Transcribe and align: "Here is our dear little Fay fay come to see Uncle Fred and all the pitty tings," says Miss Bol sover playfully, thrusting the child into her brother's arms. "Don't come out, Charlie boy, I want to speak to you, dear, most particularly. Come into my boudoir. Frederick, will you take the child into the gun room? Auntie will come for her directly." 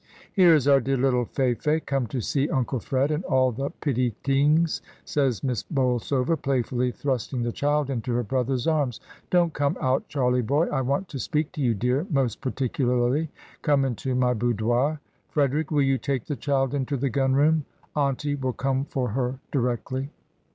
"Here 0.33 0.55
is 0.55 0.67
our 0.67 0.79
dear 0.81 0.97
little 0.97 1.25
Fay 1.25 1.53
fay 1.53 1.79
come 1.79 2.07
to 2.07 2.21
see 2.21 2.49
Uncle 2.49 2.79
Fred 2.79 3.11
and 3.11 3.23
all 3.25 3.51
the 3.51 3.69
pitty 3.81 4.15
tings," 4.23 4.81
says 5.05 5.43
Miss 5.43 5.61
Bol 5.61 5.99
sover 5.99 6.41
playfully, 6.41 6.89
thrusting 6.91 7.43
the 7.43 7.51
child 7.51 7.91
into 7.91 8.11
her 8.15 8.23
brother's 8.23 8.65
arms. 8.65 8.99
"Don't 9.29 9.53
come 9.53 9.77
out, 9.79 10.07
Charlie 10.07 10.41
boy, 10.41 10.65
I 10.69 10.81
want 10.81 11.07
to 11.09 11.19
speak 11.19 11.51
to 11.51 11.61
you, 11.61 11.75
dear, 11.75 12.07
most 12.09 12.41
particularly. 12.41 13.29
Come 13.61 13.85
into 13.85 14.15
my 14.15 14.33
boudoir. 14.33 14.99
Frederick, 15.29 15.69
will 15.69 15.83
you 15.83 15.99
take 15.99 16.25
the 16.25 16.35
child 16.35 16.73
into 16.73 16.97
the 16.97 17.11
gun 17.11 17.35
room? 17.35 17.65
Auntie 17.95 18.33
will 18.33 18.53
come 18.53 18.85
for 18.85 19.09
her 19.09 19.37
directly." 19.51 20.09